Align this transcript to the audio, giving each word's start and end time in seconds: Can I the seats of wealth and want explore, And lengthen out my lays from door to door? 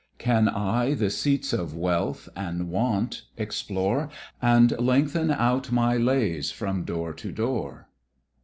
Can 0.17 0.49
I 0.49 0.95
the 0.95 1.11
seats 1.11 1.53
of 1.53 1.75
wealth 1.75 2.27
and 2.35 2.69
want 2.71 3.21
explore, 3.37 4.09
And 4.41 4.71
lengthen 4.79 5.29
out 5.29 5.71
my 5.71 5.95
lays 5.95 6.49
from 6.49 6.85
door 6.85 7.13
to 7.13 7.31
door? 7.31 7.87